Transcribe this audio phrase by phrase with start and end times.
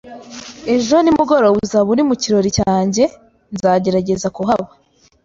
[0.75, 3.03] "Ejo nimugoroba uzaba uri mu kirori cyanjye?"
[3.53, 4.65] "Nzagerageza kuhaba."